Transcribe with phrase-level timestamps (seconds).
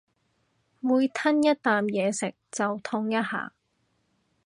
[0.79, 3.53] 每吞一啖嘢食就痛一下